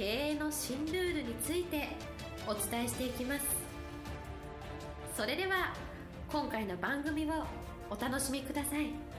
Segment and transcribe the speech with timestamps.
[0.00, 1.88] 経営の新ルールについて
[2.46, 3.44] お伝えしていきます。
[5.14, 5.74] それでは
[6.32, 7.44] 今回の番組を
[7.90, 9.09] お楽しみください。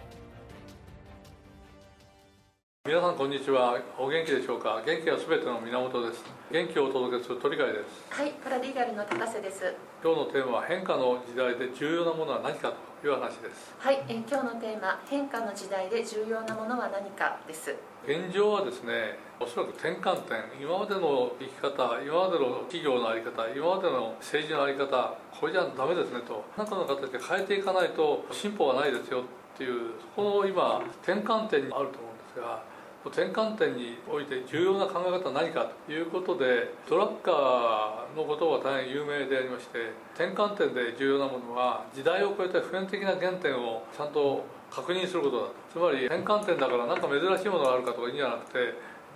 [2.92, 3.80] 皆さんこんにちは。
[3.98, 4.84] お元気でしょうか？
[4.86, 6.26] 元気はすべての源です。
[6.52, 8.12] 元気をお届けする鳥飼です。
[8.12, 9.64] はいパラリーガルの高瀬です。
[10.04, 13.72] 今日のテーマは変化の時代で重要なものは何かという話です。
[13.80, 17.74] はい、えー今日のテーマ変化の時代で重要なものは何かです。
[18.04, 20.44] 現状はですねおそらく転換点。
[20.60, 26.44] 今までの生き方今までの企業の在り方今までの政治の在り方これじゃダメですねと。
[26.58, 29.24] 何かの形で変えていかないと進歩がないですよっ
[29.56, 32.70] ていうそこの今転換点にあると思うんですが
[33.10, 48.66] 転換点において重要な考え方は何かということでトラッカーのことが大変有名でありまして転換点で重要なものは時代を超えて普遍的な原点をちゃんと確認することだつまり転換点だから何か珍しいものがあるかとかいいんじゃなくてや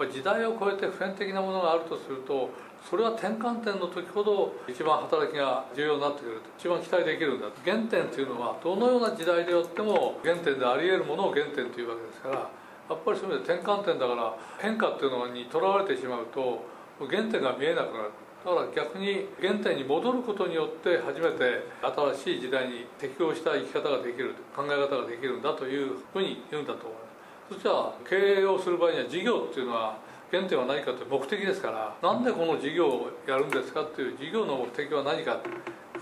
[0.06, 2.50] っぱ時代を超えて普遍的なものがあるとすると
[2.90, 6.50] それは転換点の時ほど一番働きが重要になってくると。
[6.60, 12.50] 一番期待できるんだ原点というのはどのような時代でよっても原点であり得るものを原点というわけですから
[12.90, 16.66] やっぱりそういう意味で転換点だから変化っていうのにとらわれてしまうと
[17.00, 18.12] 原点が見えなくなる。
[18.46, 27.00] だから逆に原点に戻ることによって初めて新しい時代に適応した生き方ができる考え方ができるんだというふうに言うんだと思いま
[27.50, 27.54] す。
[27.56, 29.98] そしたら経営をする場合には事業っていうのは
[30.30, 35.42] 原点は何かという目的ですからなんでこの事業をやるんですかっていう事業の目的は何か。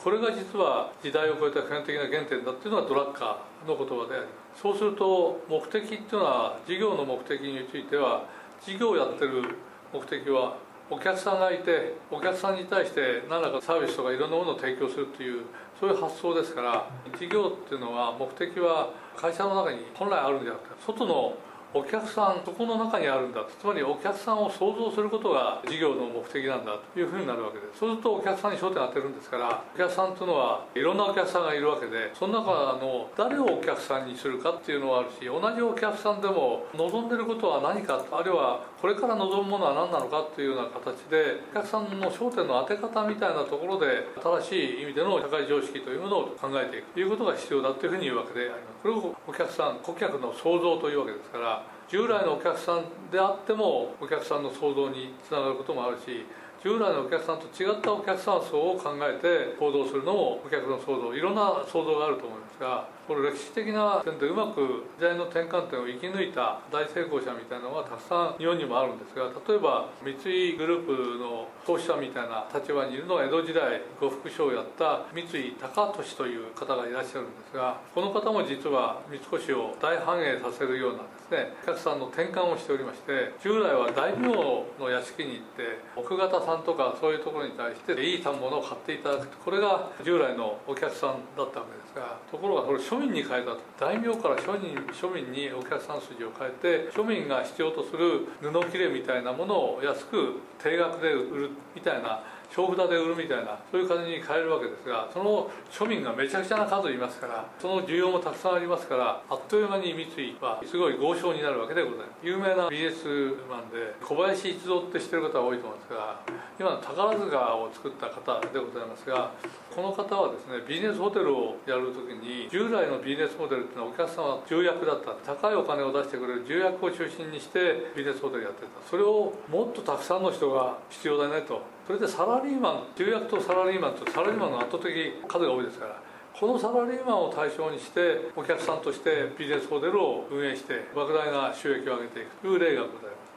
[0.03, 8.27] これが実は時代を超えた普遍的な原点だっていうのがドラッカーの言葉でありそうすると目的っていうのは事業の目的については
[8.61, 9.55] 事業をやってる
[9.93, 10.57] 目的は
[10.91, 15.43] お客さんがいてお客さんに対して何らかサービスとかいろんなものを提供するっていう
[15.79, 21.33] そういう発想ですから事業っていうのは目的は会社の中に本来あるんじゃなくて外の
[21.73, 23.41] お客さんそこの中にあるんだ。
[23.41, 27.63] とつまりお客さんを想像することが事業の目的なんだというふうになるわけで。
[27.73, 44.11] すそうするとお客さんに焦点を当てるんですからお客さんというのはいろんなお客さんがいるわけでその中の誰をお客さんにするかっていうのはあるし同じお客さんでも望んでることは何かあるいはこれから望むものは何なのかっていうような形でお客さんの焦点の当て方みたいなところで
[44.43, 48.83] 新しい意味での社会常識というものを考えていくということが必要だというふうに言うわけであります。
[48.83, 56.27] これをお客さん顧客の創造というわけですから従来のお客さんであってもお客さんの創造につながることもあるし
[56.63, 89.37] 従来のお客さんと違ったお客さん層を考えて行動するのもお客の創造いろんな創造があると思いますがこの歴史的な点でうまく時代の転換点を生き抜いた大成功者みたいなのがたくさん日本にもあるんですが例えば三井グループの投資者みたいな立場にいるのが江戸時代呉服商をやった三井高利という方がいらっしゃるんですがこの方も実は三越を大繁栄させるようなですねお客さんの転換をしておりまして従来は大名の屋敷に行って奥方さんさんとかそういうところに対していい反物を買っていただく。
[89.37, 93.59] これが従来のお客さんだったわけですがところがそれ庶民に変えたと。
[93.79, 96.51] 大名から庶民庶民にお客さん筋を変え
[96.85, 102.21] て庶民が必要とする布切れみたいなものを安く定額で売るみたいな
[102.53, 112.09] 小札で売るみたいなそういう感じに変えるわけですがその庶民がめちゃくちゃな数いますからその需要もたくさんありますからあっという間に三井はすごい豪商になるわけでございます。
[112.21, 113.05] 有名なビジネス
[113.49, 116.19] マンで小林一三って知ってる方は多いと思うんですが
[116.59, 119.31] 今の宝塚を作った方でございますが
[119.75, 125.11] この方はですねビジネスホテルをやるときに従来のビジネスモデルっていうのはお客さんは重役だった。
[125.35, 128.69] 高いお金を出してくれる重役を中心にしてビジネスホテルやってた。
[128.87, 131.61] それをもっとたくさんの人が必要だねと。
[131.87, 134.93] それでサラリーマン重役とサラリーマンとサラリーマンの圧倒的
[135.27, 136.01] 数が多いですから。
[136.33, 143.32] このサラリーマンを対象にしてお客さんとしてビジネスモデルを運営して莫大な収益を上げていくという例がございます。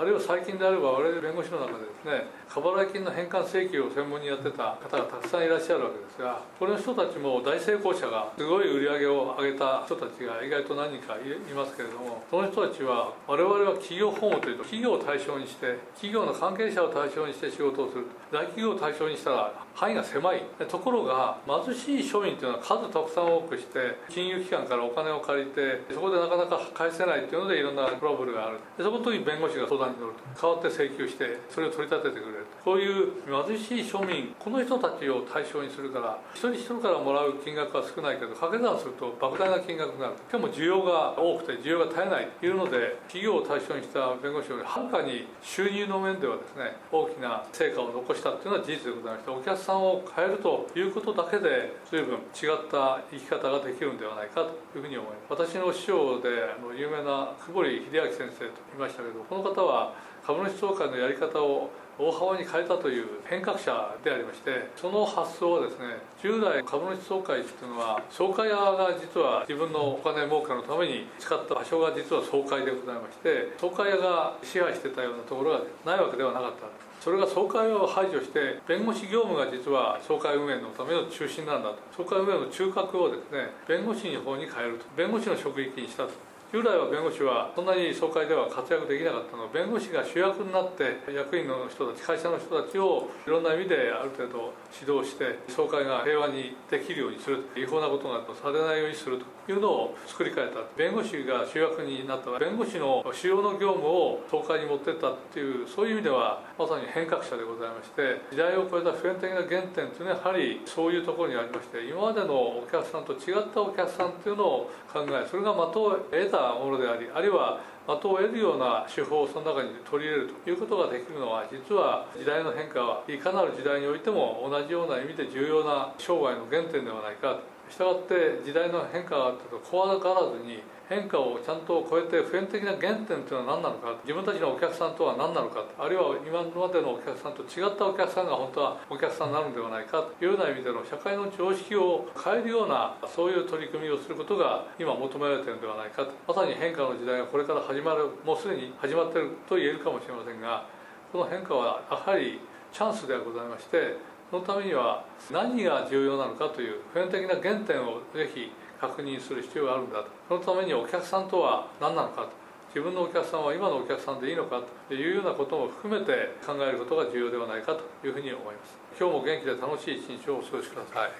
[0.00, 18.19] あるいは最近であれば我々弁護士の中でですね過払い金の返還請求を専門にやってた方がたくさんいらっしゃるわけですがこれの人たちも大成功者がすごい売り上げを上げた人たちが意外と何人かいますけれどもその人たちは我々は企業法務というと企業を対象にして企業の関係者を対象にして仕事をすると。
[18.32, 20.42] 大企業を対象にしたら範囲が狭い。
[20.68, 28.58] ところが貧しい庶民というのは数たくさん多くして金融機関からお金を借りてそこでなかなか返せないというのでいろんなトラブルがある。
[28.78, 30.40] でそこの時に弁護士が相談に乗ると。
[30.40, 32.39] 代わって請求してそれを取り立ててくれる。
[32.64, 40.14] こういう貧しい庶民この人たちを対象にするから一人一人からもらう金額は少ないけど掛け算すると莫大な金額になる。
[40.16, 55.50] しかも需要が多くて需要が絶えないというので企業を対象にした弁護士よりはるかに収入の面ではですね大きな成果を残したというのは事実でございましてお客さんを変えるということだけで随分違った生き方ができるんではないかというふうに思います。
[55.50, 56.28] 私の師匠で
[56.76, 59.94] 有名な久保利秀明先生と言いましたけどこの方は
[60.26, 63.72] 株主総会のやり方を大幅に変えたという変革者
[64.04, 81.78] でありましてその発想はですね従来株主総会っていうのは総会側が実は自分のお金儲けのために使った場所が実は総会でございまして総会屋が支配してたようなところがないわけではなかったそれが総会を排除して弁護士業務が実は総会運営のための中心なんだと。
[81.96, 84.84] 総会運営の中核をですね弁護士の方に変えると。
[84.94, 86.10] 弁護士の職域にしたと。
[86.52, 100.58] 従来は弁護士はそんなに総会では活躍できなかったの弁護士が主役になって役員の人たち会社の人たちをいろんな意味である程度指導して総会が平和にできるようにする違法なことがされないようにするというのを作り変えた。
[100.76, 127.59] 弁護士が主役になった弁護士の主要の業務を総会に持ってったっていうそういう意味ではまさに変革者でございまして時代を超えた普遍的な原点というのはやはりそういうところにありまして今までのお客さんと違ったお客さんっていうのを考えそれが的を得たものでありあるいは的を得るような手法をその中に取り入れるということができるのは実は時代の変化はいかなる時代においても同じような意味で重要な生涯の原点ではないかと。
[127.70, 150.66] したがって時代の変化があったと怖がらずに変化をちゃんと超えて普遍的な原点というのは何なのか自分たちのお客さんとは何なのかあるいは今までのお客さんと違ったお客さんが本当はお客さんになるんではないかというような意味での社会の常識を変えるようなそういう取り組みをすることが今求められているんではないかとまさに変化の時代がこれから始まるもうすでに始まっていると言えるかもしれませんが
[151.14, 153.94] この変化はやはりチャンスではございまして
[154.30, 160.08] そのためには何が重要なのかという普遍的な原点をぜひ確認する必要があるんだと。
[160.28, 162.28] そのためにお客さんとは何なのかと。
[162.68, 168.78] 自分のお客さんは今のお客さんでいいのかというようなことも含めて考えることが重要ではないかというふうに思います。
[168.96, 170.98] 今日も元気で楽しい一日をお過ごしください。
[170.98, 171.10] はい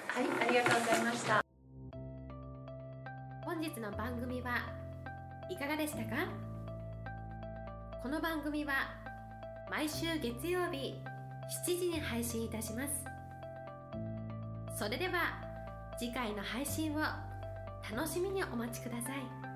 [0.47, 1.41] ありがとうございました。
[3.43, 4.55] 本日の番組は
[5.49, 6.29] いかがでしたか？
[8.01, 8.71] この番組は
[9.69, 10.95] 毎週月曜日
[11.51, 13.05] 7時に配信いたします
[14.77, 15.51] それでは
[15.99, 16.99] 次回の配信を
[17.95, 19.50] 楽しみにお待ちください。